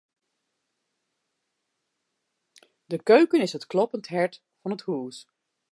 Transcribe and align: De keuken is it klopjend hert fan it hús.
De 2.91 2.99
keuken 3.11 3.41
is 3.45 3.53
it 3.57 3.67
klopjend 3.71 4.07
hert 4.15 4.35
fan 4.61 4.75
it 4.75 4.85
hús. 4.87 5.17